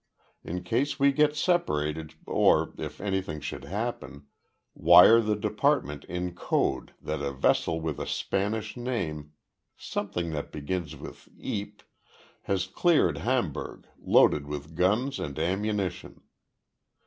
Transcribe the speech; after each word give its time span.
In 0.43 0.63
case 0.63 0.99
we 0.99 1.11
get 1.11 1.35
separated 1.35 2.15
or 2.25 2.73
if 2.79 2.99
anything 2.99 3.39
should 3.39 3.65
happen 3.65 4.25
wire 4.73 5.21
the 5.21 5.35
Department 5.35 6.05
in 6.05 6.33
code 6.33 6.95
that 6.99 7.21
a 7.21 7.31
vessel 7.31 7.79
with 7.79 7.99
a 7.99 8.07
Spanish 8.07 8.75
name 8.75 9.33
something 9.77 10.31
that 10.31 10.51
begins 10.51 10.95
with 10.95 11.29
'Eep' 11.37 11.83
has 12.49 12.65
cleared 12.65 13.19
Hamburg, 13.19 13.85
loaded 13.99 14.47
with 14.47 14.73
guns 14.73 15.19
and 15.19 15.37
ammunition. 15.37 16.21